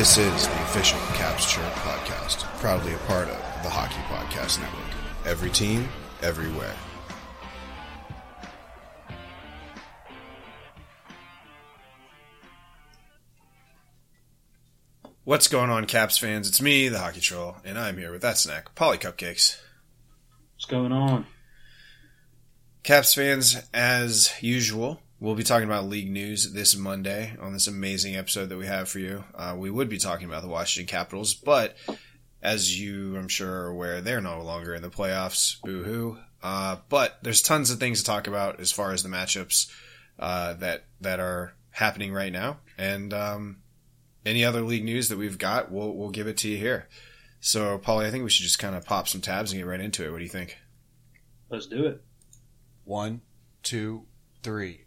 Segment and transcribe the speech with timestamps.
[0.00, 5.26] This is the official Caps Chirp podcast, proudly a part of the Hockey Podcast Network.
[5.26, 5.90] Every team,
[6.22, 6.74] everywhere.
[15.24, 16.48] What's going on, Caps fans?
[16.48, 19.60] It's me, the Hockey Troll, and I'm here with that snack, Paulie Cupcakes.
[20.54, 21.26] What's going on?
[22.84, 28.16] Caps fans, as usual, we'll be talking about league news this Monday on this amazing
[28.16, 29.22] episode that we have for you.
[29.34, 31.76] Uh, we would be talking about the Washington Capitals, but
[32.42, 35.60] as you, I'm sure, are aware, they're no longer in the playoffs.
[35.62, 36.18] Boo hoo.
[36.42, 39.70] Uh, but there's tons of things to talk about as far as the matchups
[40.18, 43.58] uh, that that are happening right now, and um,
[44.24, 46.88] any other league news that we've got, we'll we'll give it to you here.
[47.40, 49.80] So, Paulie, I think we should just kind of pop some tabs and get right
[49.80, 50.10] into it.
[50.10, 50.56] What do you think?
[51.50, 52.02] Let's do it.
[52.84, 53.20] One,
[53.62, 54.06] two,
[54.42, 54.84] three.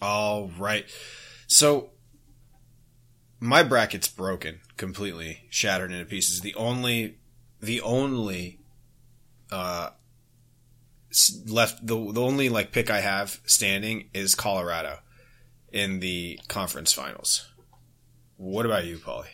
[0.00, 0.86] All right.
[1.46, 1.90] So
[3.40, 6.40] my bracket's broken, completely shattered into pieces.
[6.40, 7.18] The only,
[7.60, 8.60] the only,
[9.50, 9.90] uh,
[11.46, 14.98] left the the only like pick I have standing is Colorado
[15.72, 17.50] in the conference finals.
[18.36, 19.26] What about you, Paulie?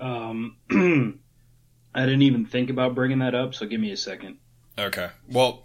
[0.00, 0.56] Um,
[1.94, 4.38] I didn't even think about bringing that up, so give me a second.
[4.78, 5.10] Okay.
[5.28, 5.64] Well,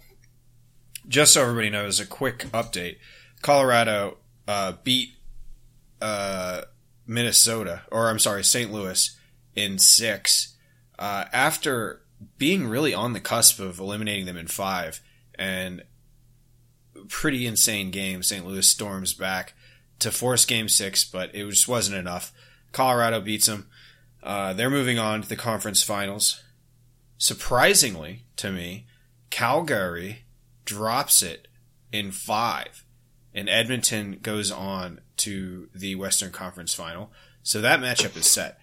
[1.06, 2.96] just so everybody knows, a quick update.
[3.44, 4.16] Colorado
[4.48, 5.10] uh, beat
[6.00, 6.62] uh,
[7.06, 8.72] Minnesota, or I'm sorry, St.
[8.72, 9.16] Louis
[9.54, 10.56] in six
[10.98, 12.00] uh, after
[12.38, 15.00] being really on the cusp of eliminating them in five.
[15.36, 15.84] And
[17.08, 18.22] pretty insane game.
[18.22, 18.46] St.
[18.46, 19.52] Louis storms back
[19.98, 22.32] to force game six, but it just wasn't enough.
[22.72, 23.68] Colorado beats them.
[24.22, 26.42] Uh, they're moving on to the conference finals.
[27.18, 28.86] Surprisingly to me,
[29.28, 30.24] Calgary
[30.64, 31.48] drops it
[31.92, 32.83] in five,
[33.34, 37.10] and Edmonton goes on to the Western Conference final.
[37.42, 38.58] So that matchup is set.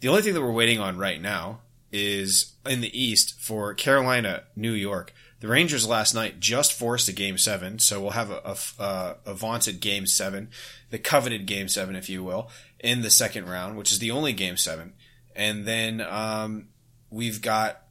[0.00, 1.60] The only thing that we're waiting on right now
[1.92, 5.14] is in the East for Carolina, New York.
[5.40, 9.34] The Rangers last night just forced a game seven, so we'll have a, a, a,
[9.34, 10.48] vaunted game seven,
[10.90, 12.50] the coveted game seven, if you will,
[12.80, 14.94] in the second round, which is the only game seven.
[15.34, 16.68] And then um,
[17.10, 17.82] we've got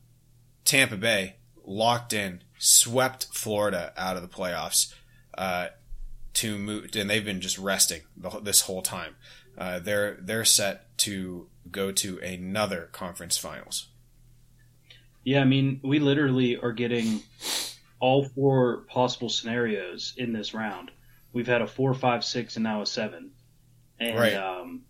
[0.65, 4.93] Tampa Bay locked in, swept Florida out of the playoffs
[5.37, 5.67] uh,
[6.35, 9.15] to move, and they've been just resting the, this whole time.
[9.57, 13.87] Uh, they're they're set to go to another conference finals.
[15.23, 17.21] Yeah, I mean, we literally are getting
[17.99, 20.91] all four possible scenarios in this round.
[21.33, 23.31] We've had a four, five, six, and now a seven.
[23.99, 24.33] And, Right.
[24.35, 24.83] um,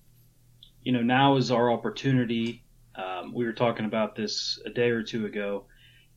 [0.83, 2.63] you know, now is our opportunity.
[2.95, 5.65] Um, we were talking about this a day or two ago.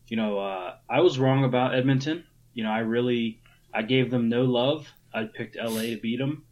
[0.08, 2.24] You know, uh, I was wrong about Edmonton.
[2.54, 3.40] You know, I really,
[3.72, 4.88] I gave them no love.
[5.12, 6.44] I picked LA to beat them.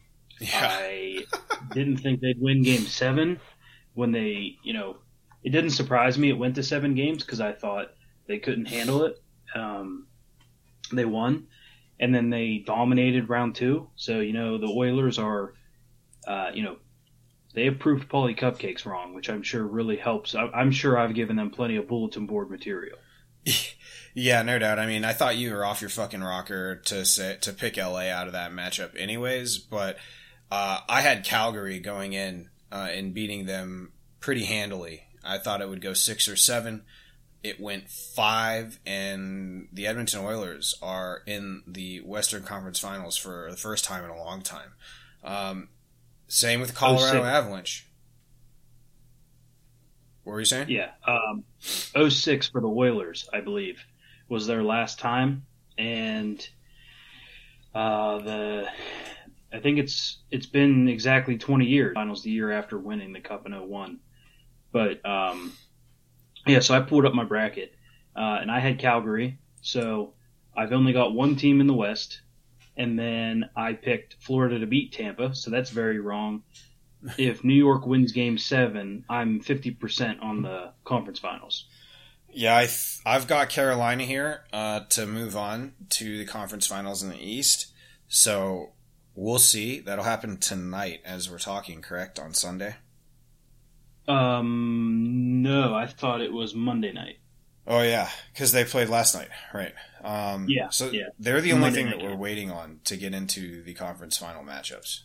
[0.52, 1.24] I
[1.72, 3.40] didn't think they'd win game seven
[3.94, 4.98] when they, you know,
[5.42, 7.92] it didn't surprise me it went to seven games because I thought
[8.26, 9.22] they couldn't handle it.
[9.54, 10.06] Um,
[10.92, 11.46] they won,
[11.98, 13.88] and then they dominated round two.
[13.96, 15.54] So, you know, the Oilers are,
[16.26, 16.76] uh, you know,
[17.54, 20.34] they have proved Paulie Cupcakes wrong, which I'm sure really helps.
[20.34, 22.98] I- I'm sure I've given them plenty of bulletin board material.
[24.18, 24.78] Yeah, no doubt.
[24.78, 28.08] I mean, I thought you were off your fucking rocker to say, to pick LA
[28.08, 29.58] out of that matchup, anyways.
[29.58, 29.98] But
[30.50, 35.02] uh, I had Calgary going in uh, and beating them pretty handily.
[35.22, 36.84] I thought it would go six or seven.
[37.42, 43.56] It went five, and the Edmonton Oilers are in the Western Conference Finals for the
[43.58, 44.72] first time in a long time.
[45.24, 45.68] Um,
[46.26, 47.26] same with the Colorado six.
[47.26, 47.86] Avalanche.
[50.24, 50.70] What were you saying?
[50.70, 50.92] Yeah.
[51.06, 53.84] Um, 06 for the Oilers, I believe,
[54.28, 55.46] was their last time,
[55.78, 56.46] and
[57.74, 58.68] uh, the
[59.52, 61.94] I think it's it's been exactly 20 years.
[61.94, 63.98] Finals the year after winning the cup in 01.
[64.72, 65.52] But um,
[66.46, 67.74] yeah, so I pulled up my bracket,
[68.16, 69.38] uh, and I had Calgary.
[69.62, 70.14] So
[70.56, 72.20] I've only got one team in the West,
[72.76, 75.34] and then I picked Florida to beat Tampa.
[75.34, 76.42] So that's very wrong.
[77.18, 81.66] If New York wins Game Seven, I'm 50% on the conference finals.
[82.38, 87.02] Yeah, I th- I've got Carolina here uh, to move on to the conference finals
[87.02, 87.72] in the East.
[88.08, 88.72] So
[89.14, 89.80] we'll see.
[89.80, 92.18] That'll happen tonight as we're talking, correct?
[92.18, 92.76] On Sunday?
[94.06, 97.16] Um, no, I thought it was Monday night.
[97.66, 99.72] Oh, yeah, because they played last night, right?
[100.04, 101.08] Um, Yeah, So yeah.
[101.18, 102.18] they're the only Monday thing that we're game.
[102.18, 105.00] waiting on to get into the conference final matchups.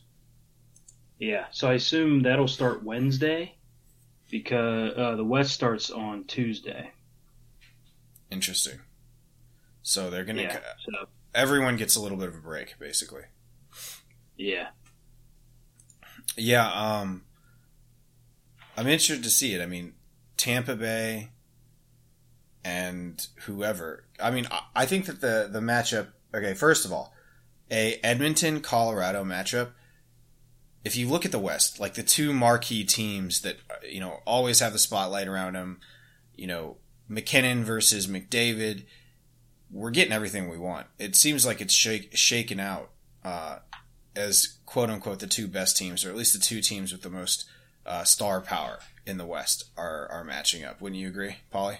[1.18, 3.56] Yeah, so I assume that'll start Wednesday
[4.30, 6.92] because uh, the West starts on Tuesday.
[8.32, 8.80] Interesting.
[9.84, 10.44] So they're gonna.
[10.44, 13.24] Yeah, so Everyone gets a little bit of a break, basically.
[14.38, 14.68] yeah,
[16.38, 17.24] Yeah, um
[18.78, 19.62] I'm interested to see it.
[19.62, 19.94] I mean,
[20.38, 21.30] Tampa Bay
[22.64, 24.06] and whoever.
[24.20, 26.08] I mean, I- I think that the the matchup.
[26.34, 27.14] Okay, first of all,
[27.70, 29.72] a Edmonton Colorado matchup.
[30.84, 34.22] If you look at the West, like the two marquee teams that uh, you know
[34.26, 35.80] always have the spotlight around them,
[36.36, 36.78] you know
[37.12, 38.86] MacKinnon versus McDavid,
[39.70, 40.88] we're getting everything we want.
[40.98, 42.90] It seems like it's shake, shaken out
[43.26, 43.60] uh,
[44.16, 47.10] as quote unquote the two best teams, or at least the two teams with the
[47.10, 47.50] most
[47.86, 50.80] uh, star power in the West are are matching up.
[50.80, 51.80] Wouldn't you agree, Paulie?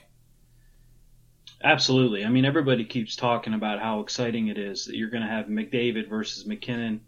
[1.64, 2.26] absolutely.
[2.26, 5.46] I mean, everybody keeps talking about how exciting it is that you're going to have
[5.46, 7.02] McDavid versus MacKinnon.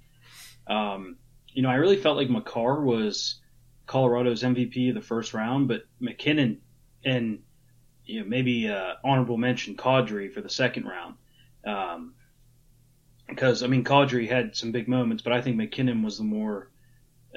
[0.68, 1.18] Um,
[1.50, 3.42] you know, I really felt like Makar was
[3.88, 6.62] Colorado's MVP of the first round, but MacKinnon
[7.04, 7.40] and
[8.06, 11.16] you know maybe uh, honorable mention Kadri for the second round.
[11.66, 12.14] Um,
[13.28, 16.70] because I mean, Kadri had some big moments, but I think MacKinnon was the more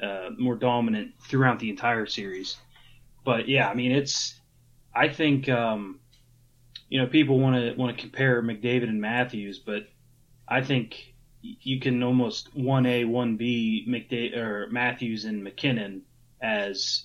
[0.01, 2.57] uh, more dominant throughout the entire series.
[3.23, 4.39] But yeah, I mean, it's
[4.93, 5.99] I think um,
[6.89, 9.87] you know people want to want to compare McDavid and Matthews, but
[10.47, 16.03] I think you can almost one A one B McDavid or Matthews and MacKinnon
[16.41, 17.03] as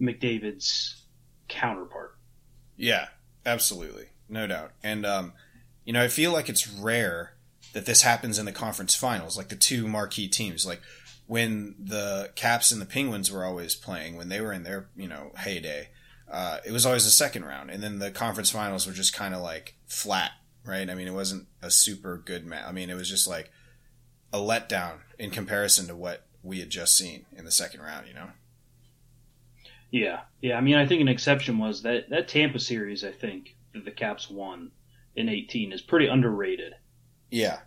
[0.00, 1.02] McDavid's
[1.48, 2.13] counterpart.
[2.76, 3.08] Yeah,
[3.46, 4.72] absolutely, no doubt.
[4.82, 5.32] And um,
[5.84, 7.34] you know, I feel like it's rare
[7.72, 10.80] that this happens in the conference finals, like the two marquee teams, like
[11.26, 15.08] when the Caps and the Penguins were always playing when they were in their you
[15.08, 15.88] know heyday.
[16.30, 19.34] Uh, it was always the second round, and then the conference finals were just kind
[19.34, 20.32] of like flat,
[20.64, 20.88] right?
[20.88, 22.64] I mean, it wasn't a super good match.
[22.66, 23.50] I mean, it was just like
[24.32, 28.08] a letdown in comparison to what we had just seen in the second round.
[28.08, 28.30] You know?
[29.94, 30.56] Yeah, yeah.
[30.58, 33.04] I mean, I think an exception was that that Tampa series.
[33.04, 34.72] I think that the Caps won
[35.14, 36.74] in eighteen is pretty underrated.
[37.30, 37.60] Yeah.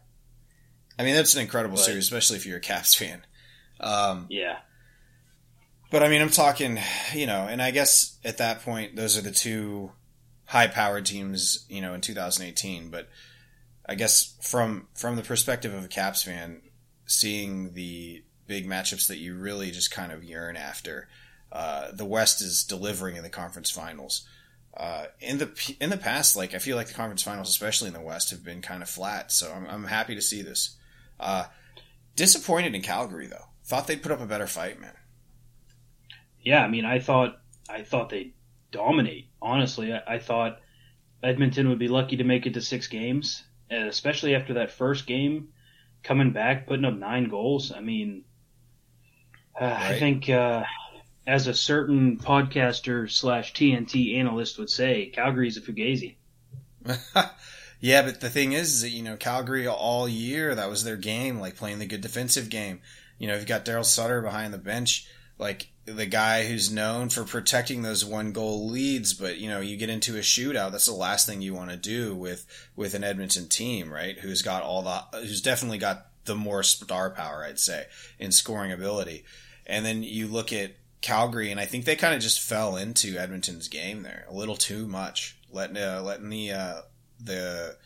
[1.00, 3.26] I mean, that's an incredible But- series, especially if you're a Caps fan.
[3.80, 4.58] Um, Yeah,
[5.90, 6.80] But I mean, I'm talking,
[7.14, 9.94] you know, and I guess at that point, those are the two
[10.48, 12.90] high powered teams, you know, in 2018.
[12.90, 13.08] But
[13.86, 16.62] I guess from from the perspective of a Caps fan,
[17.06, 21.08] seeing the big matchups that you really just kind of yearn after,
[21.57, 24.27] uh, the West is delivering in the conference finals.
[24.75, 27.95] Uh, in the in the past, like I feel like the conference finals, especially in
[27.95, 29.31] the West, have been kind of flat.
[29.31, 30.77] So I'm, I'm happy to see this.
[31.19, 31.45] Uh,
[32.15, 33.45] disappointed in Calgary though.
[33.65, 34.94] Thought they'd put up a better fight, man.
[36.42, 36.63] yeah.
[36.63, 38.33] I mean, I thought I thought they'd
[38.71, 39.30] dominate.
[39.42, 40.59] Honestly, I, I thought
[41.24, 45.47] Edmonton would be lucky to make it to six games, especially after that first game,
[46.04, 47.71] coming back, putting up nine goals.
[47.71, 48.26] I mean,
[49.59, 50.64] uh, I think uh,
[51.28, 56.16] as a certain podcaster slash TNT analyst would say, Calgary's a fugazi.
[57.81, 60.96] yeah, but the thing is, is that you know Calgary all year that was their
[60.96, 62.80] game, like playing the good defensive game.
[63.19, 65.06] You know, you've got Daryl Sutter behind the bench,
[65.38, 69.14] like the guy who's known for protecting those one goal leads.
[69.14, 71.78] But you know, you get into a shootout, that's the last thing you want to
[71.78, 72.46] do with
[72.78, 74.18] with an Edmonton team, right?
[74.18, 78.72] Who's got all the, who's definitely got the more star power, I'd say, in scoring
[78.72, 79.26] ability.
[79.66, 83.18] And then you look at Calgary, and I think they kind of just fell into
[83.18, 86.81] Edmonton's game there a little too much, letting uh, letting the uh,
[87.19, 87.77] the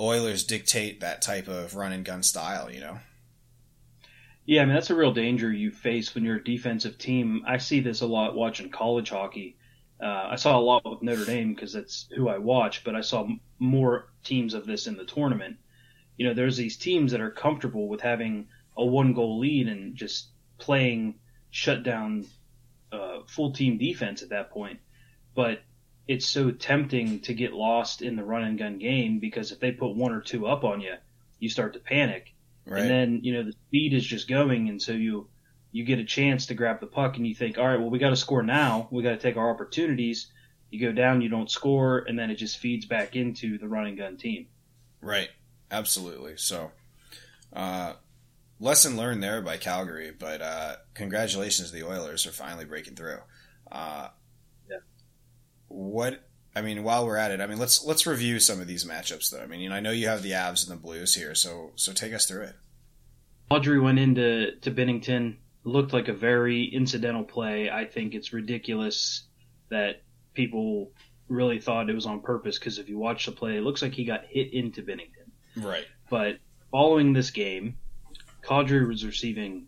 [0.00, 2.70] Oilers dictate that type of run and gun style.
[2.70, 3.00] You know,
[4.46, 7.42] Yeah, I mean that's a real danger you face when you're a defensive team.
[7.46, 9.56] I see this a lot watching college hockey.
[10.02, 13.02] Uh, I saw a lot with Notre Dame because that's who I watch, but I
[13.02, 15.58] saw m- more teams of this in the tournament.
[16.16, 19.94] You know, there's these teams that are comfortable with having a one goal lead and
[19.96, 21.18] just playing
[21.50, 22.26] shut down
[22.92, 24.80] uh, full team defense at that point.
[25.34, 25.62] But
[26.08, 29.70] it's so tempting to get lost in the run and gun game because if they
[29.70, 30.94] put one or two up on you,
[31.38, 32.34] you start to panic
[32.66, 32.82] right?
[32.82, 35.28] and then you know the speed is just going, and so you
[35.72, 37.98] you get a chance to grab the puck, and you think, all right, well we
[37.98, 40.32] got to score now, we got to take our opportunities,
[40.70, 43.96] You go down, you don't score, and then it just feeds back into the running
[43.96, 44.46] gun team.
[45.00, 45.28] Right.
[45.70, 46.36] Absolutely.
[46.36, 46.72] So,
[47.52, 47.94] uh,
[48.60, 53.18] lesson learned there by Calgary, but uh, congratulations to the Oilers for finally breaking through.
[53.72, 54.08] Uh,
[54.68, 54.76] yeah.
[55.68, 58.84] What I mean, while we're at it, I mean let's let's review some of these
[58.84, 59.42] matchups though.
[59.42, 61.72] I mean, you know, I know you have the Avs and the Blues here, so
[61.74, 62.56] so take us through it.
[63.50, 67.70] Kadri went into to Binnington, looked like a very incidental play.
[67.70, 69.24] I think it's ridiculous
[69.70, 70.02] that
[70.34, 70.92] people
[71.28, 73.92] really thought it was on purpose because if you watch the play, it looks like
[73.92, 75.30] he got hit into Binnington.
[75.56, 75.86] Right.
[76.08, 76.38] But
[76.70, 77.76] following this game,
[78.42, 79.66] Kadri was receiving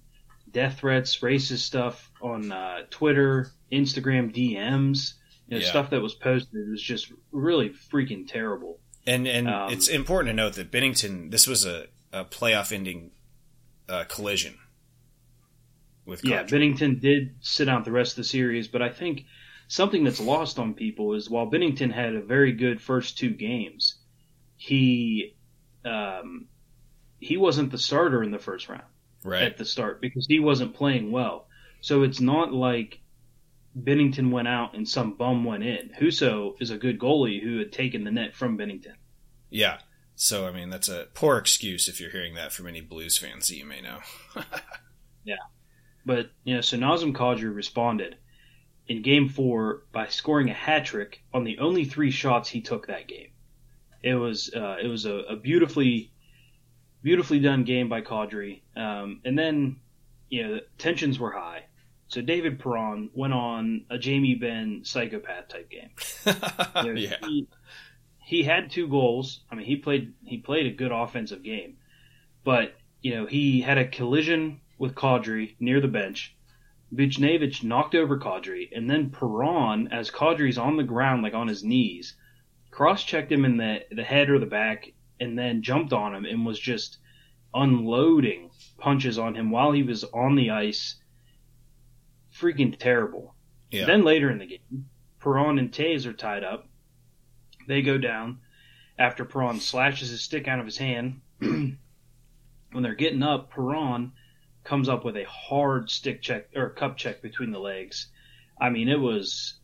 [0.51, 5.15] death threats, racist stuff on uh, Twitter, Instagram DMs,
[5.49, 5.69] you know, Yeah.
[5.69, 8.79] stuff that was posted was just really freaking terrible.
[9.07, 13.11] And and Um, it's important to note that Binnington, this was a, a playoff ending
[13.89, 14.59] uh, collision
[16.05, 19.25] with Yeah, Binnington did sit out the rest of the series, but I think
[19.69, 23.97] something that's lost on people is while Binnington had a very good first two games,
[24.57, 25.35] he
[25.85, 26.47] um,
[27.23, 28.83] he wasn't the starter in the first round
[29.25, 29.43] right.
[29.43, 31.47] at the start because he wasn't playing well.
[31.81, 33.01] So it's not like
[33.79, 35.91] Binnington went out and some bum went in.
[35.99, 38.95] Husso is a good goalie who had taken the net from Binnington.
[39.51, 39.79] Yeah.
[40.15, 43.49] So I mean, that's a poor excuse if you're hearing that from any Blues fans
[43.49, 43.99] that you may know.
[45.25, 45.37] Yeah.
[46.05, 48.17] But you know, so Nazem Kadri responded
[48.89, 52.89] in Game Four by scoring a hat trick on the only three shots he took
[52.89, 53.31] that game.
[54.03, 56.13] It was uh, it was a, a beautifully
[57.03, 58.63] beautifully done game by Kadri.
[58.77, 59.77] Um, and then
[60.29, 61.65] you know the tensions were high.
[62.09, 65.91] So David Perron went on a Jamie Benn psychopath type game.
[66.85, 67.17] You know, yeah.
[67.23, 67.49] he,
[68.25, 69.41] he had two goals.
[69.51, 71.77] I mean, he played he played a good offensive game,
[72.45, 76.37] but you know he had a collision with Kadri near the bench.
[76.95, 81.65] Buchnevich knocked over Kadri, and then Perron, as Kadri's on the ground, like on his
[81.65, 82.15] knees,
[82.71, 86.45] cross-checked him in the the head or the back, and then jumped on him and
[86.45, 86.99] was just
[87.55, 90.97] unloading punches on him while he was on the ice.
[92.35, 93.35] Freaking terrible.
[93.71, 93.87] Yeah.
[93.87, 94.87] Then later in the game,
[95.21, 96.69] Perron and Taze are tied up.
[97.69, 98.41] They go down
[98.99, 101.21] after Perron slashes his stick out of his hand.
[101.39, 101.79] when
[102.73, 104.13] they're getting up, Perron
[104.65, 108.09] comes up with a hard stick check or cup check between the legs.
[108.61, 109.55] I mean, it was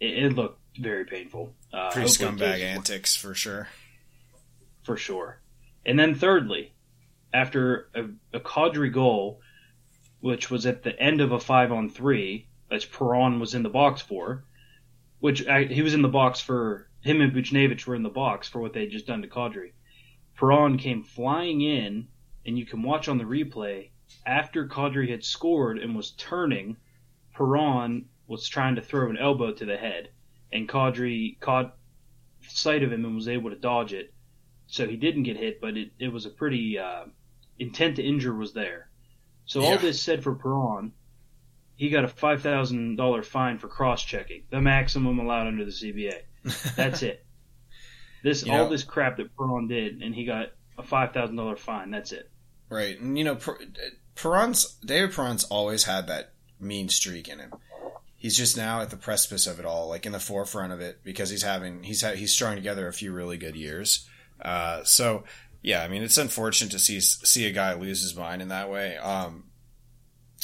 [0.00, 1.54] it, it looked very painful.
[1.72, 3.68] Uh, Pretty scumbag antics for sure.
[4.82, 5.40] For sure.
[5.84, 6.72] And then thirdly,
[7.32, 9.40] after a, a Kadri goal,
[10.20, 13.68] which was at the end of a five on three, which Perron was in the
[13.68, 14.44] box for,
[15.18, 18.48] which I, he was in the box for him and Buchnevich were in the box
[18.48, 19.72] for what they had just done to Kadri.
[20.36, 22.08] Perron came flying in,
[22.46, 23.90] and you can watch on the replay
[24.26, 26.76] after Kadri had scored and was turning.
[27.34, 30.10] Perron was trying to throw an elbow to the head,
[30.52, 31.76] and Kadri caught
[32.46, 34.12] sight of him and was able to dodge it
[34.72, 37.04] so he didn't get hit, but it, it was a pretty uh,
[37.58, 38.88] intent to injure was there.
[39.44, 40.92] So all this said for Perron,
[41.76, 45.70] he got a five thousand dollar fine for cross checking, the maximum allowed under the
[45.70, 46.20] CBA.
[46.74, 47.22] That's it.
[48.24, 51.36] This You all know- this crap that Perron did, and he got a five thousand
[51.36, 51.90] dollar fine.
[51.90, 52.30] That's it.
[52.70, 53.58] Right, and you know, Per-
[54.14, 57.52] Perron's David Perron's always had that mean streak in him.
[58.16, 61.00] He's just now at the precipice of it all, like in the forefront of it,
[61.04, 64.08] because he's having he's ha- he's strung together a few really good years.
[64.42, 65.24] Uh, so
[65.62, 68.70] yeah, I mean, it's unfortunate to see see a guy lose his mind in that
[68.70, 68.96] way.
[68.96, 69.44] Um,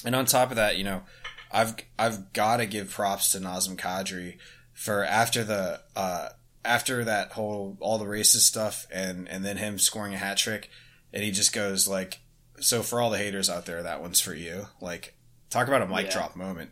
[0.04, 1.02] and on top of that, you know,
[1.50, 4.38] I've I've got to give props to Nazem Kadri
[4.72, 6.28] for after the uh,
[6.64, 10.70] after that whole all the racist stuff and and then him scoring a hat trick
[11.12, 12.20] and he just goes like
[12.60, 15.14] so for all the haters out there that one's for you like
[15.50, 16.12] talk about a mic Yeah.
[16.12, 16.70] drop moment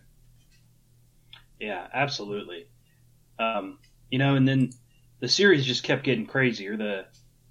[1.59, 2.67] Yeah, absolutely.
[3.39, 3.79] Um,
[4.11, 4.73] you know, and then
[5.27, 6.77] the series just kept getting crazier.
[6.77, 7.05] The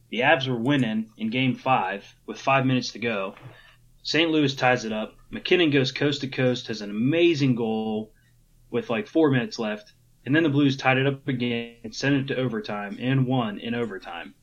[0.09, 3.35] the Avs were winning in Game Five with five minutes to go.
[4.01, 4.31] St.
[4.31, 5.17] Louis ties it up.
[5.29, 8.13] MacKinnon goes coast to coast, has an amazing goal
[8.71, 9.91] with like four minutes left,
[10.25, 13.59] and then the Blues tied it up again and sent it to overtime and won
[13.59, 14.35] in overtime.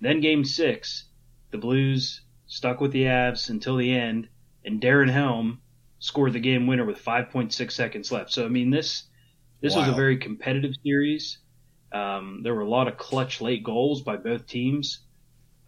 [0.00, 1.06] Then Game Six,
[1.50, 4.28] the Blues stuck with the Avs until the end,
[4.64, 5.62] and Darren Helm
[5.98, 8.30] scored the game winner with 5.6 seconds left.
[8.30, 9.02] So I mean this
[9.60, 11.38] this was a very competitive series.
[11.92, 15.00] Um, there were a lot of clutch late goals by both teams.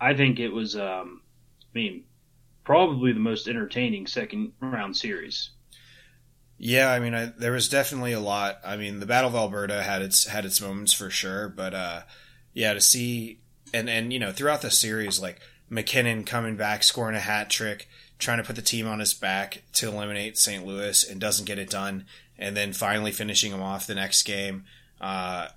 [0.00, 1.22] I think it was, um,
[1.62, 2.04] I mean,
[2.64, 5.50] probably the most entertaining second round series.
[6.58, 9.82] yeah i mean I, there was definitely a lot i mean the battle of alberta
[9.82, 12.02] had its had its moments for sure but uh
[12.52, 13.40] yeah to see
[13.72, 17.88] and and you know throughout the series like mackinnon coming back scoring a hat trick
[18.18, 21.58] trying to put the team on his back to eliminate st louis and doesn't get
[21.58, 22.04] it done
[22.38, 24.64] and then finally finishing him off the next game
[25.00, 25.48] Uh,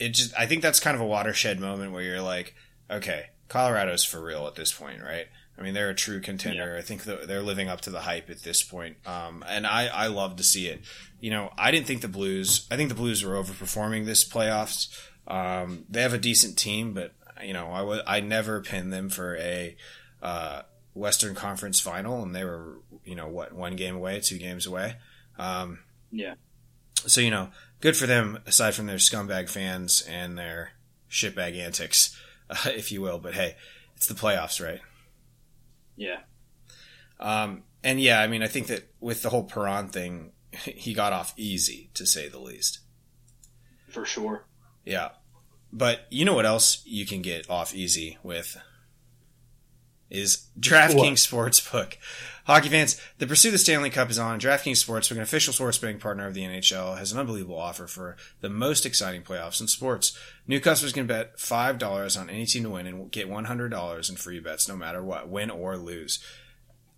[0.00, 2.54] it just I think that's kind of a watershed moment where you're like,
[2.90, 5.26] okay, Colorado's for real at this point, right?
[5.58, 6.72] I mean, they're a true contender.
[6.72, 6.78] Yeah.
[6.78, 8.96] I think they're living up to the hype at this point.
[9.06, 10.80] Um, and I, I love to see it.
[11.20, 14.88] You know, I didn't think the Blues, I think the Blues were overperforming this playoffs.
[15.26, 17.12] Um, they have a decent team, but,
[17.44, 19.76] you know, I, w- I never pinned them for a,
[20.22, 20.62] uh,
[20.94, 24.96] Western Conference final, and they were, you know, what, one game away, two games away.
[25.38, 25.80] Um,
[26.10, 26.34] yeah.
[27.06, 30.72] So, you know, good for them, aside from their scumbag fans and their
[31.10, 32.16] shitbag antics,
[32.50, 33.18] uh, if you will.
[33.18, 33.56] But hey,
[33.96, 34.80] it's the playoffs, right?
[35.96, 36.20] Yeah.
[37.18, 41.12] Um, and yeah, I mean, I think that with the whole Perron thing, he got
[41.12, 42.80] off easy, to say the least.
[43.88, 44.46] For sure.
[44.84, 45.10] Yeah.
[45.72, 48.56] But you know what else you can get off easy with?
[50.10, 51.94] Is DraftKings Sportsbook.
[52.44, 54.40] Hockey fans, the pursuit of the Stanley Cup is on.
[54.40, 58.16] DraftKings Sportsbook, an official sports betting partner of the NHL, has an unbelievable offer for
[58.40, 60.18] the most exciting playoffs in sports.
[60.48, 64.40] New customers can bet $5 on any team to win and get $100 in free
[64.40, 66.18] bets no matter what, win or lose.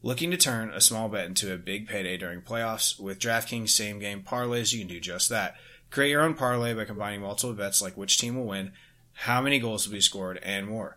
[0.02, 2.98] Looking to turn a small bet into a big payday during playoffs?
[2.98, 5.56] With DraftKings same game parlays, you can do just that.
[5.90, 8.72] Create your own parlay by combining multiple bets like which team will win,
[9.12, 10.96] how many goals will be scored, and more.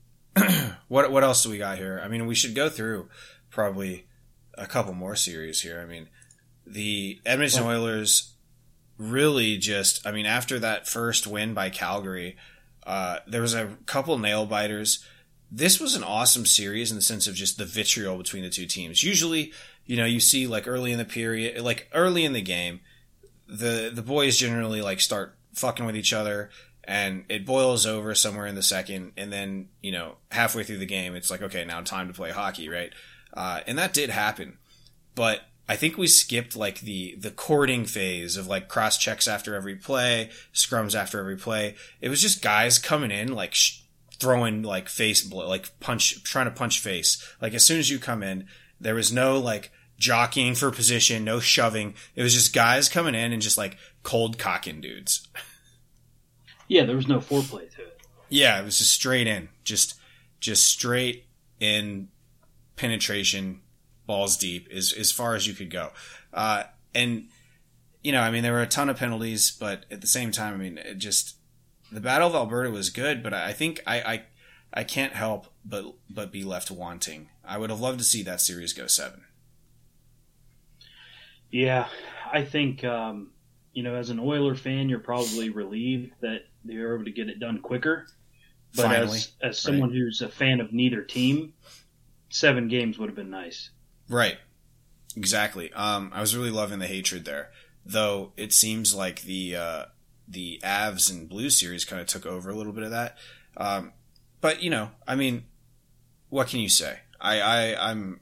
[0.87, 2.01] what what else do we got here?
[2.03, 3.09] I mean, we should go through
[3.49, 4.05] probably
[4.57, 5.79] a couple more series here.
[5.81, 6.07] I mean,
[6.65, 8.33] the Edmonton Oilers
[8.97, 12.37] really just, I mean, after that first win by Calgary,
[12.85, 15.05] uh, there was a couple nail biters.
[15.51, 18.65] This was an awesome series in the sense of just the vitriol between the two
[18.65, 19.03] teams.
[19.03, 19.51] Usually,
[19.85, 22.79] you know, you see like early in the period, like early in the game,
[23.47, 26.49] the the boys generally like start fucking with each other
[26.83, 30.85] and it boils over somewhere in the second and then you know halfway through the
[30.85, 32.91] game it's like okay now time to play hockey right
[33.33, 34.57] uh, and that did happen.
[35.15, 39.55] But I think we skipped like the the courting phase of like cross checks after
[39.55, 41.75] every play, scrums after every play.
[42.01, 43.81] It was just guys coming in like sh-
[44.19, 47.23] throwing like face blow, like punch, trying to punch face.
[47.41, 48.47] Like as soon as you come in,
[48.79, 51.93] there was no like jockeying for position, no shoving.
[52.15, 55.27] It was just guys coming in and just like cold cocking dudes.
[56.71, 57.99] Yeah, there was no foreplay to it.
[58.29, 59.95] Yeah, it was just straight in, just
[60.39, 61.25] just straight
[61.59, 62.07] in
[62.77, 63.59] penetration,
[64.05, 65.89] balls deep, as as far as you could go.
[66.33, 66.63] Uh,
[66.95, 67.27] and
[68.01, 70.53] you know, I mean, there were a ton of penalties, but at the same time,
[70.53, 71.35] I mean, it just
[71.91, 74.23] the Battle of Alberta was good, but I think I, I
[74.73, 77.27] I can't help but but be left wanting.
[77.43, 79.25] I would have loved to see that series go seven.
[81.49, 81.89] Yeah,
[82.31, 83.31] I think um,
[83.73, 87.29] you know, as an Oiler fan, you're probably relieved that they were able to get
[87.29, 88.07] it done quicker.
[88.75, 89.97] But Finally, as as someone right.
[89.97, 91.53] who's a fan of neither team,
[92.29, 93.69] seven games would have been nice.
[94.07, 94.37] Right.
[95.15, 95.73] Exactly.
[95.73, 97.51] Um, I was really loving the hatred there,
[97.85, 98.31] though.
[98.37, 99.85] It seems like the uh,
[100.27, 103.17] the Avs and Blue series kind of took over a little bit of that.
[103.57, 103.91] Um,
[104.39, 105.43] but you know, I mean,
[106.29, 106.99] what can you say?
[107.19, 108.21] I, I I'm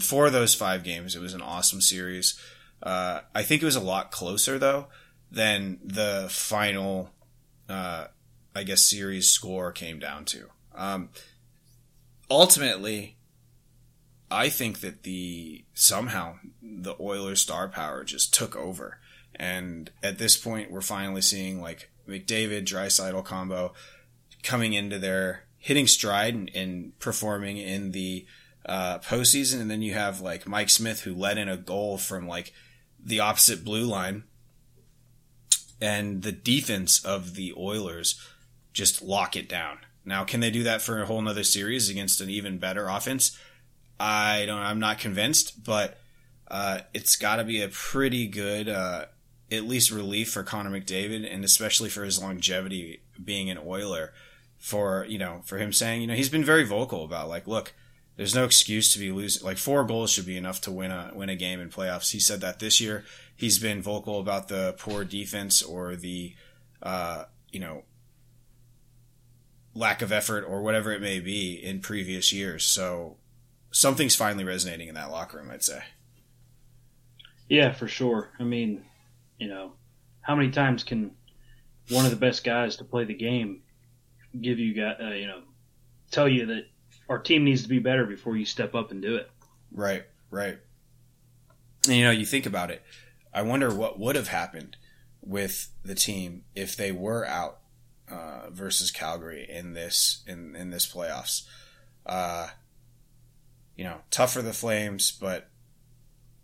[0.00, 1.14] for those five games.
[1.14, 2.38] It was an awesome series.
[2.82, 4.86] Uh, I think it was a lot closer though
[5.30, 7.10] than the final,
[7.70, 8.08] uh,
[8.54, 10.46] I guess, series score came down to.
[10.74, 11.10] Um,
[12.30, 13.16] ultimately,
[14.30, 18.98] I think that the somehow the Oilers star power just took over.
[19.34, 23.72] And at this point, we're finally seeing like McDavid, Draisaitl combo
[24.42, 28.26] coming into their hitting stride and, and performing in the
[28.66, 29.60] uh, postseason.
[29.60, 32.52] And then you have like Mike Smith who let in a goal from like
[33.02, 34.24] the opposite blue line.
[35.80, 38.20] And the defense of the Oilers
[38.72, 39.78] just lock it down.
[40.04, 43.38] Now, can they do that for a whole nother series against an even better offense?
[43.98, 44.58] I don't.
[44.58, 45.98] I'm not convinced, but
[46.50, 49.06] uh, it's got to be a pretty good, uh,
[49.52, 54.12] at least relief for Connor McDavid, and especially for his longevity being an Oiler.
[54.58, 57.72] For you know, for him saying, you know, he's been very vocal about like, look,
[58.16, 59.44] there's no excuse to be losing.
[59.44, 62.12] Like four goals should be enough to win a win a game in playoffs.
[62.12, 63.04] He said that this year.
[63.40, 66.34] He's been vocal about the poor defense or the,
[66.82, 67.84] uh, you know,
[69.74, 72.66] lack of effort or whatever it may be in previous years.
[72.66, 73.16] So
[73.70, 75.82] something's finally resonating in that locker room, I'd say.
[77.48, 78.30] Yeah, for sure.
[78.38, 78.84] I mean,
[79.38, 79.72] you know,
[80.20, 81.12] how many times can
[81.88, 83.62] one of the best guys to play the game
[84.38, 85.40] give you guys, uh, you know,
[86.10, 86.66] tell you that
[87.08, 89.30] our team needs to be better before you step up and do it.
[89.72, 90.58] Right, right.
[91.86, 92.82] And you know, you think about it.
[93.32, 94.76] I wonder what would have happened
[95.22, 97.60] with the team if they were out
[98.10, 101.46] uh, versus Calgary in this in in this playoffs.
[102.04, 102.48] Uh,
[103.76, 105.48] you know, tough for the Flames, but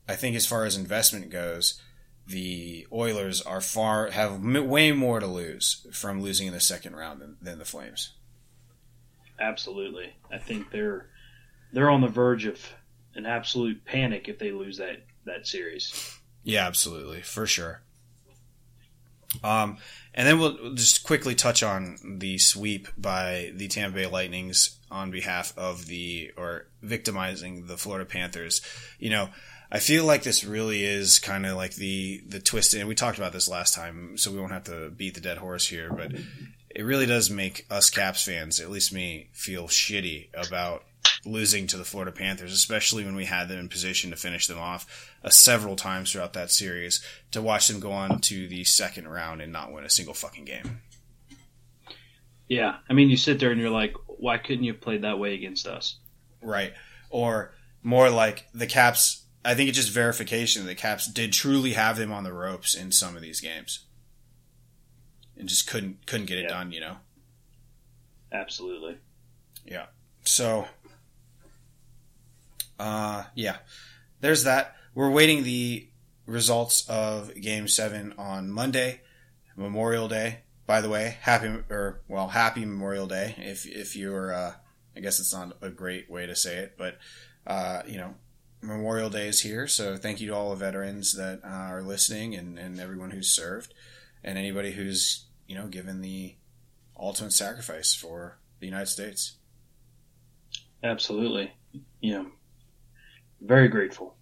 [0.08, 1.80] I think as far as investment goes,
[2.26, 7.20] the Oilers are far have way more to lose from losing in the second round
[7.20, 8.12] than, than the Flames.
[9.38, 11.08] Absolutely, I think they're
[11.72, 12.60] they're on the verge of
[13.14, 16.18] an absolute panic if they lose that that series.
[16.46, 17.80] Yeah, absolutely, for sure.
[19.42, 19.78] Um,
[20.14, 25.10] and then we'll just quickly touch on the sweep by the Tampa Bay Lightnings on
[25.10, 28.62] behalf of the or victimizing the Florida Panthers.
[29.00, 29.28] You know,
[29.72, 32.74] I feel like this really is kind of like the the twist.
[32.74, 35.38] And we talked about this last time, so we won't have to beat the dead
[35.38, 35.92] horse here.
[35.92, 36.12] But
[36.70, 40.84] it really does make us Caps fans, at least me, feel shitty about
[41.24, 44.58] losing to the Florida Panthers, especially when we had them in position to finish them
[44.58, 47.04] off uh, several times throughout that series.
[47.32, 50.44] To watch them go on to the second round and not win a single fucking
[50.44, 50.80] game.
[52.48, 55.18] Yeah, I mean, you sit there and you're like, why couldn't you have played that
[55.18, 55.98] way against us?
[56.40, 56.72] Right.
[57.10, 59.24] Or more like the Caps.
[59.44, 62.74] I think it's just verification that the Caps did truly have them on the ropes
[62.74, 63.84] in some of these games,
[65.36, 66.48] and just couldn't couldn't get it Yeah.
[66.48, 66.72] done.
[66.72, 66.96] You know.
[68.32, 68.98] Absolutely.
[69.64, 69.86] Yeah.
[70.24, 70.66] So,
[72.78, 73.56] uh, yeah,
[74.20, 74.76] there's that.
[74.94, 75.88] We're waiting the
[76.26, 79.00] results of Game Seven on Monday,
[79.56, 80.40] Memorial Day.
[80.66, 83.34] By the way, happy or well, happy Memorial Day.
[83.38, 84.54] If if you're, uh,
[84.96, 86.98] I guess it's not a great way to say it, but
[87.46, 88.14] uh, you know,
[88.62, 89.68] Memorial Day is here.
[89.68, 93.28] So thank you to all the veterans that uh, are listening and and everyone who's
[93.28, 93.74] served,
[94.24, 96.34] and anybody who's you know given the
[96.98, 99.36] ultimate sacrifice for the United States.
[100.82, 101.52] Absolutely.
[102.00, 102.24] Yeah.
[103.40, 104.16] Very grateful.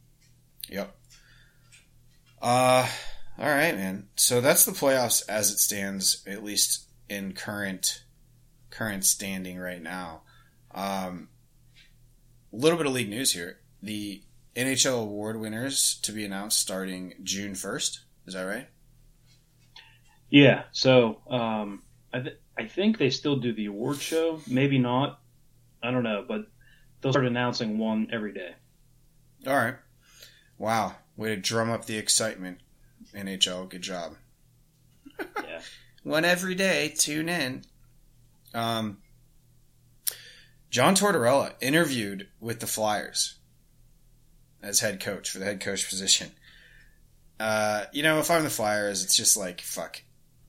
[0.68, 0.94] Yep.
[2.40, 2.88] Uh,
[3.38, 4.09] all right, man.
[4.16, 8.05] So that's the playoffs as it stands, at least in current
[8.70, 10.22] current standing right now.
[10.74, 11.29] Um,
[12.53, 13.61] a little bit of league news here.
[13.83, 14.22] The
[14.57, 18.00] NHL award winners to be announced starting June first.
[18.27, 18.68] Is that right?
[20.31, 20.64] Yeah.
[20.72, 24.40] So um, I th- I think they still do the award show.
[24.46, 25.20] Maybe not.
[25.83, 26.42] I don't know, but
[27.00, 28.55] they'll start announcing one every day.
[29.46, 29.76] All right.
[30.59, 30.96] Wow.
[31.16, 32.59] Way to drum up the excitement,
[33.14, 33.68] NHL.
[33.68, 34.16] Good job.
[35.18, 35.61] Yeah.
[36.02, 36.92] One every day.
[36.96, 37.64] Tune in.
[38.52, 38.98] Um,
[40.70, 43.37] John Tortorella interviewed with the Flyers
[44.62, 46.33] as head coach for the head coach position.
[47.38, 50.02] Uh, you know, if I'm the Flyers, it's just like fuck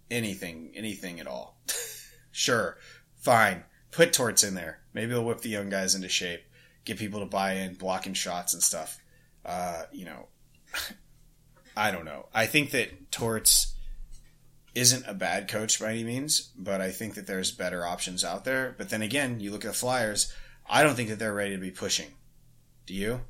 [0.10, 1.58] anything, anything at all.
[2.32, 2.78] sure,
[3.18, 3.64] fine.
[3.92, 4.80] Put Torts in there.
[4.94, 6.44] Maybe they'll whip the young guys into shape,
[6.86, 9.00] get people to buy in, blocking shots and stuff.
[9.46, 10.28] Uh, you know,
[11.78, 12.28] I don't know.
[12.34, 13.76] I think that Torts
[14.74, 18.46] isn't a bad coach by any means, but I think that there's better options out
[18.46, 18.76] there.
[18.78, 20.32] But then again, you look at the Flyers,
[20.70, 22.08] I don't think that they're ready to be pushing.
[22.86, 23.22] Do you?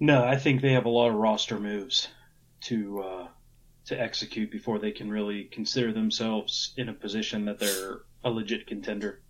[0.00, 2.08] No, I think they have a lot of roster moves
[2.62, 3.28] to uh,
[3.86, 8.66] to execute before they can really consider themselves in a position that they're a legit
[8.66, 9.20] contender.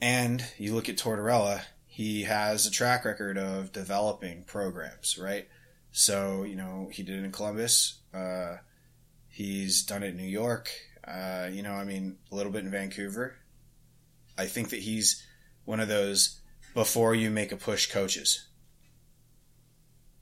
[0.00, 5.48] And you look at Tortorella, he has a track record of developing programs, right?
[5.90, 8.00] So, you know, he did it in Columbus.
[8.14, 8.56] Uh,
[9.28, 10.70] he's done it in New York.
[11.06, 13.36] Uh, you know, I mean, a little bit in Vancouver.
[14.36, 15.26] I think that he's
[15.64, 16.40] one of those
[16.74, 18.46] before you make a push coaches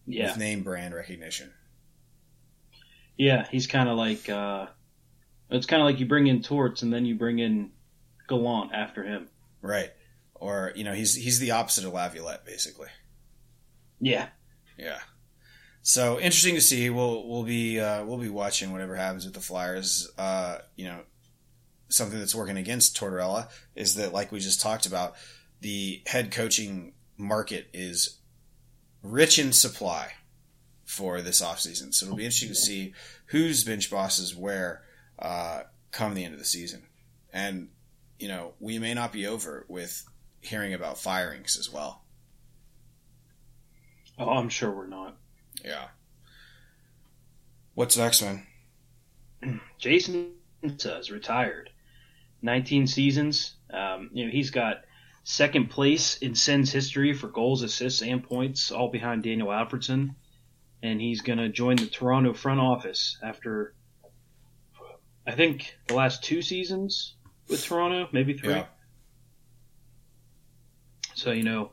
[0.06, 1.52] Yeah, with name brand recognition.
[3.16, 4.66] yeah, he's kind of like uh,
[5.50, 7.72] it's kind of like you bring in Torts and then you bring in
[8.28, 9.28] Gallant after him.
[9.66, 9.90] Right.
[10.35, 12.88] Or, you know, he's he's the opposite of Laviolette, basically.
[14.00, 14.29] Yeah,
[14.79, 14.98] Yeah.
[15.83, 16.90] So interesting to see.
[16.90, 20.11] We'll we'll be uh, we'll be watching whatever happens with the Flyers.
[20.18, 21.00] Uh, you know,
[21.88, 25.14] something that's working against Tortorella is that, like we just talked about,
[25.61, 28.18] the head coaching market is
[29.02, 30.12] rich in supply
[30.85, 31.94] for this offseason.
[31.94, 32.92] So it'll be interesting to see
[33.26, 34.83] whose bench bosses where
[35.18, 36.83] uh, come the end of the season.
[37.33, 37.68] And
[38.18, 40.05] you know, we may not be over with
[40.40, 42.02] hearing about firings as well.
[44.18, 45.16] oh, I'm sure we're not.
[45.64, 45.88] Yeah.
[47.74, 48.46] What's next, man?
[49.79, 51.70] Jason is retired,
[52.42, 53.55] 19 seasons.
[53.70, 54.85] Um, you know, he's got
[55.24, 60.14] second place in Sens history for goals, assists, and points, all behind Daniel Alfredsson.
[60.83, 63.74] And he's going to join the Toronto front office after,
[65.26, 67.15] I think, the last two seasons
[67.48, 68.54] with Toronto, maybe three.
[68.54, 68.66] Yeah.
[71.14, 71.72] So you know,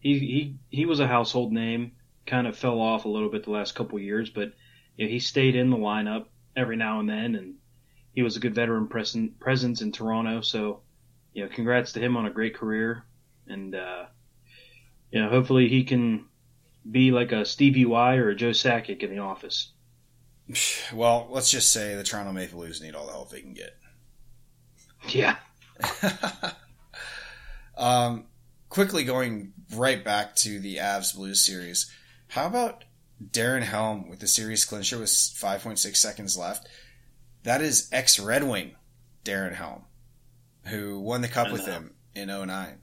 [0.00, 1.92] he he he was a household name.
[2.26, 4.52] Kind of fell off a little bit the last couple of years, but
[4.96, 7.54] you know, he stayed in the lineup every now and then, and
[8.14, 10.40] he was a good veteran present, presence in Toronto.
[10.40, 10.80] So,
[11.32, 13.04] you know, congrats to him on a great career,
[13.46, 14.04] and uh,
[15.10, 16.26] you know, hopefully he can
[16.90, 19.72] be like a Stevie Y or a Joe Sakic in the office.
[20.92, 23.76] Well, let's just say the Toronto Maple Leafs need all the help they can get.
[25.08, 25.36] Yeah.
[27.76, 28.24] um,
[28.68, 31.90] quickly going right back to the Avs Blues series.
[32.28, 32.84] How about
[33.22, 36.68] Darren Helm with the series clincher with 5.6 seconds left?
[37.44, 38.74] That is ex Red Wing
[39.24, 39.82] Darren Helm,
[40.66, 42.78] who won the cup with him in 09.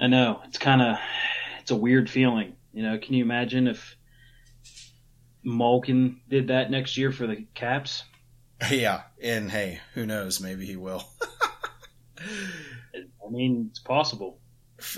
[0.00, 0.96] I know it's kind of
[1.60, 2.56] it's a weird feeling.
[2.72, 3.96] You know, can you imagine if
[5.42, 8.04] Malkin did that next year for the Caps?
[8.70, 10.40] yeah, and hey, who knows?
[10.40, 11.04] Maybe he will.
[12.18, 14.38] I mean, it's possible.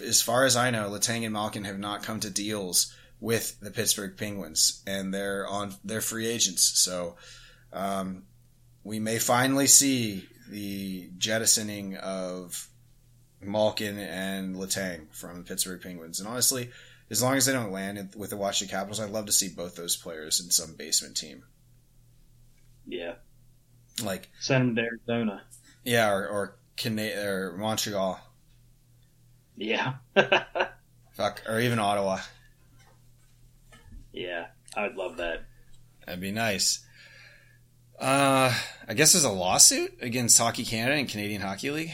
[0.05, 3.71] as far as I know, Letang and Malkin have not come to deals with the
[3.71, 6.81] Pittsburgh Penguins, and they're on they're free agents.
[6.81, 7.17] So
[7.73, 8.25] um,
[8.85, 12.69] we may finally see the jettisoning of
[13.41, 16.21] Malkin and Letang from the Pittsburgh Penguins.
[16.21, 16.71] And honestly,
[17.11, 19.77] as long as they don't land with the Washington Capitals, I'd love to see both
[19.77, 21.45] those players in some basement team,
[22.87, 23.15] Yeah,
[24.03, 25.43] like send him to Arizona.
[25.85, 28.19] yeah, or or, Cana- or Montreal,
[29.57, 29.95] Yeah,
[31.13, 32.19] fuck, or even Ottawa.
[34.13, 35.43] yeah, I would love that.
[36.07, 36.85] That'd be nice.
[38.01, 38.53] Uh,
[38.89, 41.93] I guess there's a lawsuit against Hockey Canada and Canadian Hockey League.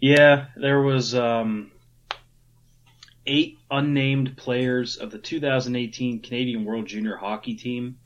[0.00, 1.70] Yeah, there was um,
[3.24, 7.98] eight unnamed players of the 2018 Canadian World Junior Hockey Team.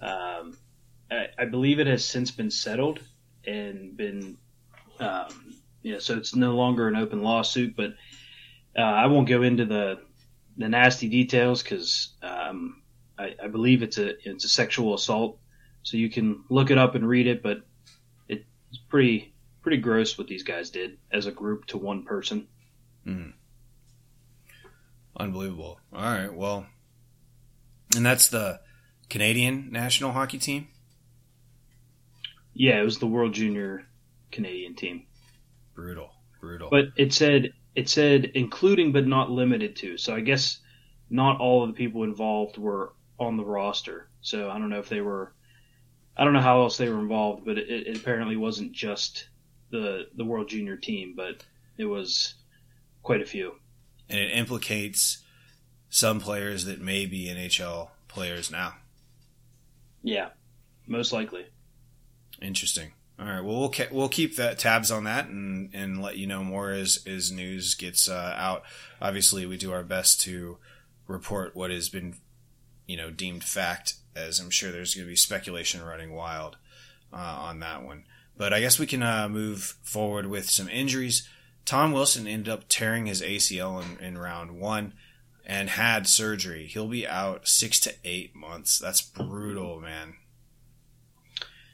[0.00, 0.58] Um,
[1.38, 3.00] I, believe it has since been settled
[3.44, 4.36] and been,
[4.98, 5.54] um,
[5.92, 7.76] know, so it's no longer an open lawsuit.
[7.76, 7.90] But
[8.76, 10.00] uh, I won't go into the
[10.56, 12.82] the nasty details because um,
[13.18, 15.38] I, I believe it's a it's a sexual assault.
[15.82, 17.62] So you can look it up and read it, but
[18.72, 22.48] it's pretty pretty gross what these guys did as a group to one person.
[25.16, 25.78] Unbelievable.
[25.92, 26.66] All right, well,
[27.94, 28.60] and that's the
[29.10, 30.68] Canadian national hockey team.
[32.54, 33.86] Yeah, it was the World Junior
[34.30, 35.04] Canadian team,
[35.74, 36.10] Brutal,
[36.40, 36.68] brutal.
[36.70, 39.96] but it said it said including but not limited to.
[39.98, 40.58] So I guess
[41.10, 44.08] not all of the people involved were on the roster.
[44.20, 45.32] So I don't know if they were.
[46.16, 49.28] I don't know how else they were involved, but it, it apparently wasn't just
[49.70, 51.42] the the World Junior team, but
[51.78, 52.34] it was
[53.02, 53.54] quite a few.
[54.10, 55.18] and it implicates
[55.88, 58.74] some players that may be NHL players now.
[60.02, 60.28] Yeah,
[60.86, 61.46] most likely.
[62.42, 62.92] Interesting.
[63.18, 63.44] All right.
[63.44, 66.72] Well, we'll ke- we'll keep that tabs on that and and let you know more
[66.72, 68.64] as as news gets uh, out.
[69.00, 70.58] Obviously, we do our best to
[71.06, 72.16] report what has been,
[72.86, 73.94] you know, deemed fact.
[74.16, 76.56] As I'm sure there's going to be speculation running wild
[77.12, 78.04] uh, on that one.
[78.36, 81.28] But I guess we can uh, move forward with some injuries.
[81.64, 84.94] Tom Wilson ended up tearing his ACL in, in round one
[85.46, 86.66] and had surgery.
[86.66, 88.78] He'll be out six to eight months.
[88.78, 90.14] That's brutal, man.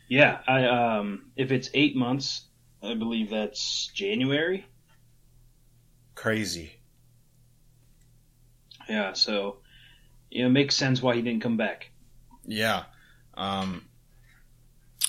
[0.09, 2.47] Yeah, I um, if it's eight months,
[2.83, 4.67] I believe that's January.
[6.15, 6.73] Crazy.
[8.89, 9.59] Yeah, so
[10.31, 11.91] you know, it makes sense why he didn't come back.
[12.47, 12.85] Yeah.
[13.35, 13.85] Um,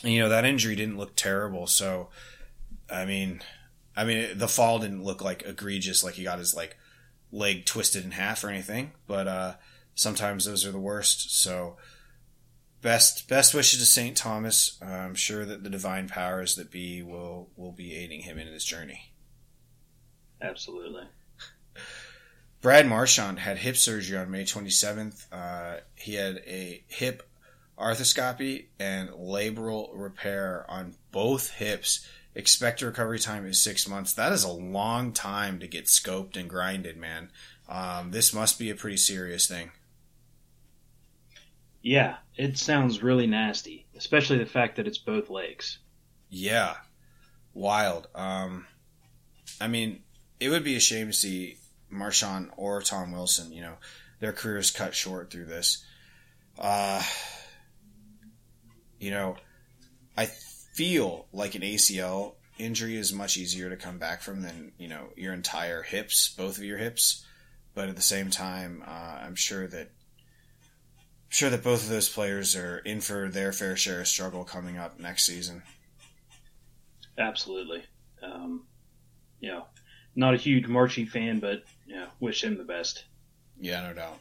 [0.04, 1.68] you know, that injury didn't look terrible.
[1.68, 2.10] So,
[2.90, 3.42] I mean,
[3.96, 6.78] I mean, the fall didn't look like egregious, like he got his like
[7.32, 8.92] leg twisted in half or anything.
[9.08, 9.54] But uh,
[9.96, 11.42] sometimes those are the worst.
[11.42, 11.78] So,
[12.82, 14.78] best best wishes to Saint Thomas.
[14.82, 18.64] I'm sure that the divine powers that be will will be aiding him in his
[18.64, 19.14] journey.
[20.42, 21.04] Absolutely.
[22.62, 25.28] Brad Marchand had hip surgery on May 27th.
[25.32, 27.24] Uh, he had a hip
[27.78, 32.06] arthroscopy and labral repair on both hips.
[32.36, 34.14] Expected recovery time is six months.
[34.14, 37.32] That is a long time to get scoped and grinded, man.
[37.70, 39.72] Um, this must be a pretty serious thing.
[41.82, 45.80] Yeah, it sounds really nasty, especially the fact that it's both legs.
[46.30, 46.78] Yeah,
[47.54, 48.08] wild.
[48.16, 48.66] Um,
[49.60, 50.04] I mean,
[50.40, 51.58] it would be a shame to see
[51.90, 53.74] Marchand or Tom Wilson, you know,
[54.22, 55.84] their careers cut short through this.
[56.58, 57.04] Uh,
[59.00, 59.36] you know,
[60.16, 64.88] I feel like an ACL injury is much easier to come back from than, you
[64.88, 67.26] know, your entire hips, both of your hips.
[67.76, 69.92] But at the same time, uh, I'm sure that
[71.30, 74.78] sure that both of those players are in for their fair share of struggle coming
[74.78, 75.64] up next season.
[77.18, 77.84] Absolutely.
[78.22, 78.66] Um,
[79.40, 79.66] you know,
[80.16, 83.06] not a huge Marchie fan, but you know, wish him the best.
[83.60, 84.20] Yeah, no doubt.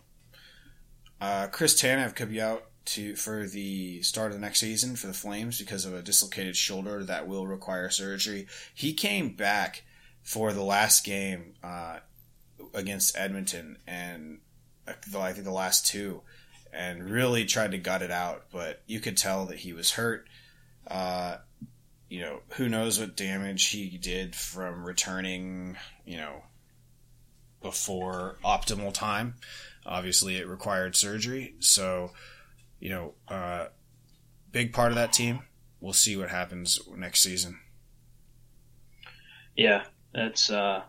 [1.21, 5.09] Uh, Chris Tanev could be out to for the start of the next season for
[5.09, 8.47] the Flames because of a dislocated shoulder that will require surgery.
[8.75, 9.85] He came back
[10.23, 11.99] for the last game uh,
[12.75, 14.40] against Edmonton and
[14.87, 16.23] uh, I think the last two,
[16.72, 18.44] and really tried to gut it out.
[18.52, 20.28] But you could tell that he was hurt.
[20.87, 21.38] Uh,
[22.09, 25.76] you know, who knows what damage he did from returning.
[26.04, 26.42] You know,
[27.62, 29.35] before optimal time.
[29.87, 31.54] Obviously, it required surgery.
[31.61, 32.12] So,
[32.78, 33.66] you know, uh,
[34.52, 35.40] big part of that team.
[35.81, 37.59] We'll see what happens next season.
[39.57, 40.83] Yeah, that's uh,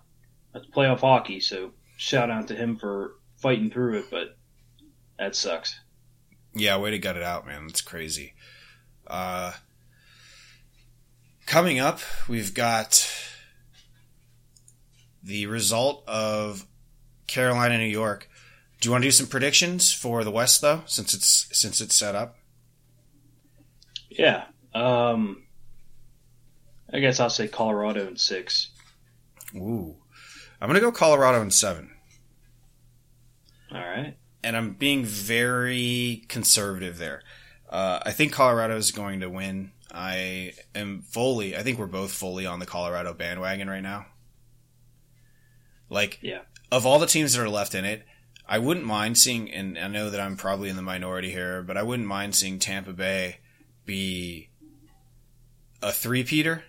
[0.53, 1.39] that's playoff hockey.
[1.39, 4.37] So shout out to him for fighting through it, but
[5.19, 5.79] that sucks.
[6.55, 7.67] Yeah, way to gut it out, man.
[7.67, 8.33] That's crazy.
[9.05, 9.53] Uh,
[11.45, 13.07] coming up, we've got
[15.21, 16.65] the result of
[17.27, 18.29] Carolina, New York.
[18.79, 21.95] Do you want to do some predictions for the West though, since it's since it's
[21.95, 22.37] set up?
[24.09, 24.45] Yeah.
[24.73, 25.43] Um,
[26.91, 28.69] I guess I'll say Colorado in six.
[29.55, 29.97] Ooh,
[30.61, 31.91] I'm gonna go Colorado in seven.
[33.71, 34.15] All right.
[34.43, 37.21] And I'm being very conservative there.
[37.69, 39.71] Uh, I think Colorado is going to win.
[39.91, 41.57] I am fully.
[41.57, 44.05] I think we're both fully on the Colorado bandwagon right now.
[45.89, 46.41] Like, Yeah.
[46.71, 48.05] of all the teams that are left in it,
[48.47, 51.77] I wouldn't mind seeing, and I know that I'm probably in the minority here, but
[51.77, 53.39] I wouldn't mind seeing Tampa Bay
[53.85, 54.49] be
[55.81, 56.63] a three-peater.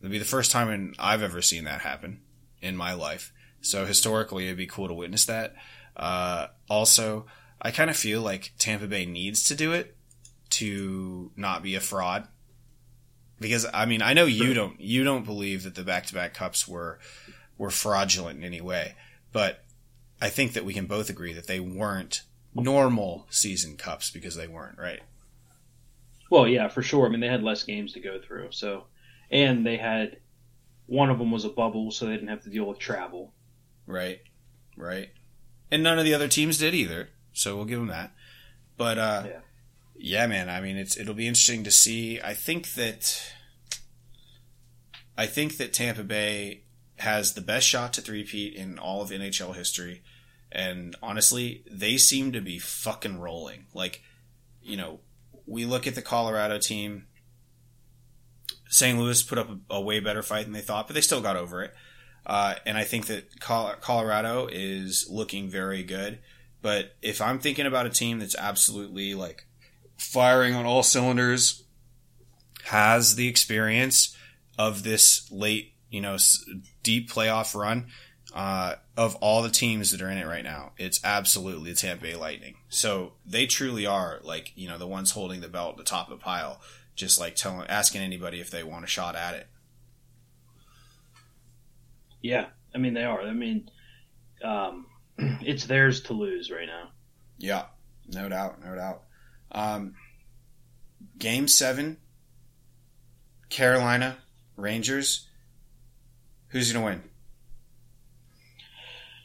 [0.00, 2.20] It'd be the first time in, I've ever seen that happen
[2.60, 3.32] in my life.
[3.60, 5.54] So historically, it'd be cool to witness that.
[5.96, 7.26] Uh, also,
[7.60, 9.96] I kind of feel like Tampa Bay needs to do it
[10.50, 12.28] to not be a fraud.
[13.40, 16.98] Because I mean, I know you don't you don't believe that the back-to-back cups were
[17.58, 18.94] were fraudulent in any way,
[19.32, 19.64] but
[20.20, 22.22] I think that we can both agree that they weren't
[22.54, 25.00] normal season cups because they weren't, right?
[26.30, 27.06] Well, yeah, for sure.
[27.06, 28.84] I mean, they had less games to go through, so
[29.30, 30.16] and they had
[30.86, 33.32] one of them was a bubble, so they didn't have to deal with travel.
[33.86, 34.20] Right.
[34.76, 35.10] Right.
[35.70, 37.08] And none of the other teams did either.
[37.32, 38.12] So we'll give them that.
[38.76, 39.40] But uh Yeah.
[39.96, 42.20] yeah, man, I mean it's it'll be interesting to see.
[42.20, 43.32] I think that
[45.16, 46.62] I think that Tampa Bay
[46.98, 50.02] has the best shot to three-peat in all of NHL history.
[50.52, 53.66] And honestly, they seem to be fucking rolling.
[53.74, 54.02] Like,
[54.62, 55.00] you know,
[55.46, 57.06] we look at the Colorado team.
[58.68, 58.98] St.
[58.98, 61.36] Louis put up a, a way better fight than they thought, but they still got
[61.36, 61.74] over it.
[62.26, 66.18] Uh, and I think that Colorado is looking very good.
[66.60, 69.46] But if I'm thinking about a team that's absolutely like
[69.96, 71.62] firing on all cylinders,
[72.64, 74.16] has the experience
[74.58, 76.16] of this late, you know,
[76.82, 77.86] deep playoff run,
[78.34, 82.02] uh, of all the teams that are in it right now, it's absolutely the Tampa
[82.02, 82.56] Bay Lightning.
[82.68, 86.10] So they truly are like, you know, the ones holding the belt at the top
[86.10, 86.60] of the pile,
[86.96, 89.46] just like telling, asking anybody if they want a shot at it.
[92.22, 93.20] Yeah, I mean they are.
[93.20, 93.70] I mean,
[94.42, 94.86] um,
[95.18, 96.90] it's theirs to lose right now.
[97.38, 97.64] Yeah,
[98.08, 99.02] no doubt, no doubt.
[99.52, 99.94] Um,
[101.18, 101.98] game seven,
[103.48, 104.18] Carolina
[104.56, 105.28] Rangers.
[106.48, 107.02] Who's gonna win?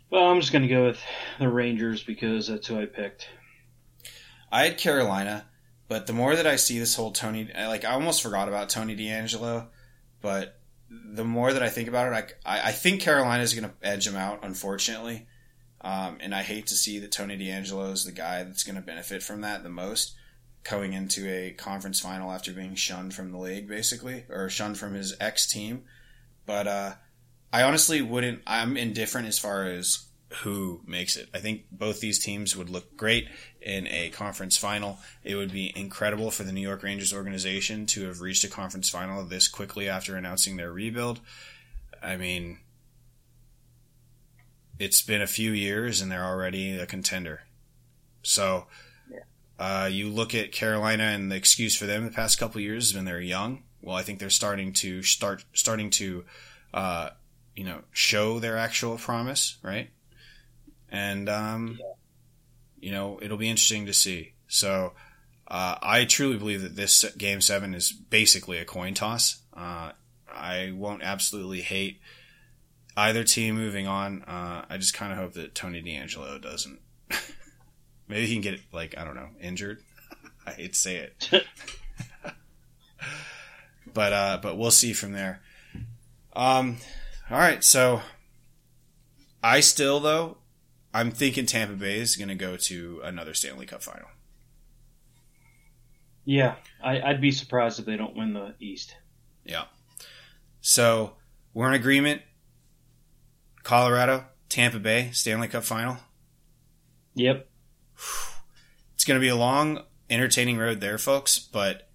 [0.09, 0.99] Well, I'm just gonna go with
[1.39, 3.29] the Rangers because that's who I picked.
[4.51, 5.45] I had Carolina,
[5.87, 8.95] but the more that I see this whole Tony, like I almost forgot about Tony
[8.95, 9.67] DeAngelo,
[10.21, 10.59] but
[10.91, 14.05] the more that I think about it, I, I think Carolina is going to edge
[14.05, 15.27] him out, unfortunately.
[15.79, 18.81] Um, and I hate to see that Tony DeAngelo is the guy that's going to
[18.81, 20.15] benefit from that the most,
[20.63, 24.93] going into a conference final after being shunned from the league, basically, or shunned from
[24.93, 25.83] his ex team.
[26.45, 26.93] But uh,
[27.51, 28.41] I honestly wouldn't.
[28.45, 30.05] I'm indifferent as far as
[30.39, 31.29] who makes it.
[31.33, 33.27] I think both these teams would look great
[33.61, 34.99] in a conference final.
[35.23, 38.89] It would be incredible for the New York Rangers organization to have reached a conference
[38.89, 41.19] final this quickly after announcing their rebuild.
[42.01, 42.59] I mean,
[44.79, 47.41] it's been a few years and they're already a contender.
[48.23, 48.67] So,
[49.59, 52.85] uh, you look at Carolina and the excuse for them the past couple of years
[52.85, 53.63] has been they're young.
[53.81, 56.23] Well, I think they're starting to start starting to,
[56.73, 57.09] uh,
[57.55, 59.89] you know, show their actual promise, right?
[60.91, 61.79] And um,
[62.79, 64.33] you know, it'll be interesting to see.
[64.47, 64.93] So,
[65.47, 69.41] uh, I truly believe that this game seven is basically a coin toss.
[69.55, 69.91] Uh,
[70.33, 71.99] I won't absolutely hate
[72.97, 74.23] either team moving on.
[74.23, 76.79] Uh, I just kind of hope that Tony DeAngelo doesn't
[78.07, 79.81] Maybe he can get like I don't know injured.
[80.45, 81.45] I hate to say it,
[83.93, 85.41] but uh, but we'll see from there.
[86.33, 86.77] Um,
[87.29, 88.01] all right, so
[89.43, 90.37] I still though
[90.93, 94.09] I'm thinking Tampa Bay is going to go to another Stanley Cup final.
[96.25, 98.95] Yeah, I, I'd be surprised if they don't win the East.
[99.43, 99.65] Yeah.
[100.59, 101.13] So
[101.53, 102.21] we're in agreement.
[103.63, 105.97] Colorado, Tampa Bay, Stanley Cup final.
[107.15, 107.47] Yep.
[108.93, 111.89] It's going to be a long, entertaining road there, folks, but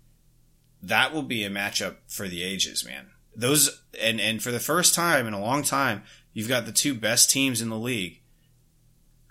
[0.82, 3.10] that will be a matchup for the ages, man.
[3.36, 6.94] Those and and for the first time in a long time, you've got the two
[6.94, 8.22] best teams in the league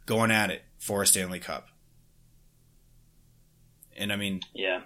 [0.06, 1.68] going at it for a Stanley Cup.
[3.98, 4.82] And I mean, Yeah.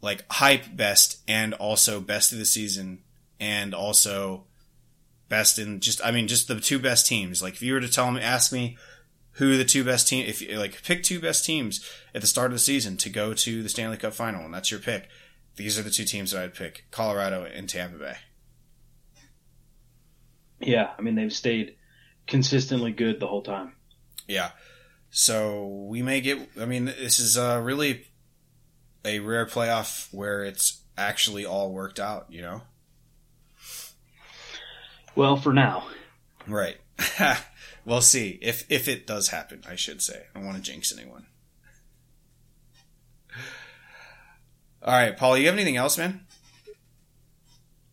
[0.00, 3.02] like hype best and also best of the season
[3.38, 4.46] and also
[5.28, 7.42] best in just I mean just the two best teams.
[7.42, 8.76] Like if you were to tell me ask me
[9.32, 11.84] who the two best team if you like pick two best teams
[12.14, 14.70] at the start of the season to go to the Stanley Cup final and that's
[14.70, 15.08] your pick.
[15.56, 18.16] These are the two teams that I'd pick, Colorado and Tampa Bay.
[20.60, 20.90] Yeah.
[20.98, 21.76] I mean, they've stayed
[22.26, 23.72] consistently good the whole time.
[24.30, 24.50] Yeah.
[25.10, 28.06] So we may get I mean this is uh really
[29.04, 32.62] a rare playoff where it's actually all worked out, you know?
[35.16, 35.86] Well, for now.
[36.46, 36.76] Right.
[37.84, 39.62] we'll see if if it does happen.
[39.68, 40.26] I should say.
[40.34, 41.26] I don't want to jinx anyone.
[44.82, 45.36] All right, Paul.
[45.36, 46.26] You have anything else, man?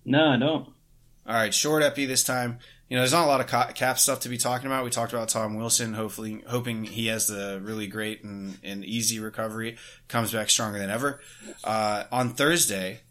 [0.05, 0.69] No, I don't.
[1.27, 2.59] All right, short epi this time.
[2.89, 4.85] You know, there's not a lot of cap stuff to be talking about.
[4.85, 9.19] We talked about Tom Wilson, hopefully, hoping he has the really great and, and easy
[9.19, 9.77] recovery,
[10.07, 11.19] comes back stronger than ever.
[11.65, 13.01] Uh, on Thursday,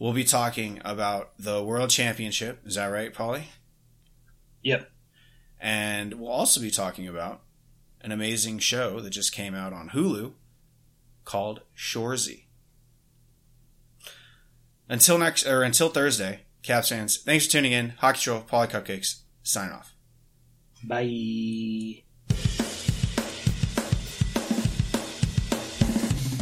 [0.00, 2.66] we'll be talking about the World Championship.
[2.66, 3.44] Is that right, Paulie?
[4.62, 4.90] Yep.
[5.60, 7.42] And we'll also be talking about
[8.00, 10.32] an amazing show that just came out on Hulu
[11.24, 12.46] called Shoresy.
[14.88, 17.90] Until next or until Thursday, Caps fans, thanks for tuning in.
[17.98, 19.94] Hockey Troll, Paulie Cupcakes, sign off.
[20.84, 22.02] Bye.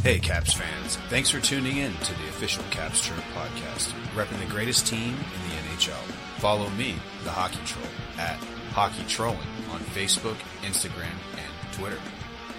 [0.03, 0.97] Hey, Caps fans.
[1.11, 5.51] Thanks for tuning in to the official Caps Chirp podcast, repping the greatest team in
[5.51, 5.93] the NHL.
[6.39, 6.95] Follow me,
[7.25, 7.85] the Hockey Troll,
[8.19, 8.37] at
[8.73, 9.39] Hockey Trolling
[9.71, 11.99] on Facebook, Instagram, and Twitter.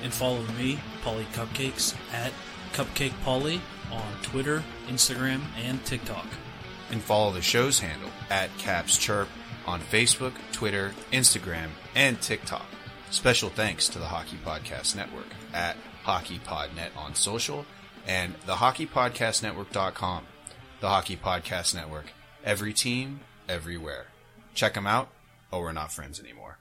[0.04, 2.32] and follow me, Paulie Cupcakes, at
[2.74, 3.60] Cupcake Paulie
[3.92, 6.26] on Twitter, Instagram, and TikTok.
[6.92, 9.30] And follow the show's handle at Caps Chirp
[9.66, 12.66] on Facebook, Twitter, Instagram, and TikTok.
[13.10, 17.66] Special thanks to the Hockey Podcast Network at HockeyPodNet on social
[18.08, 20.26] and the HockeyPodcastNetwork.com.
[20.80, 22.06] The Hockey Podcast Network.
[22.44, 24.08] Every team, everywhere.
[24.54, 25.10] Check them out,
[25.52, 26.58] or we're not friends anymore.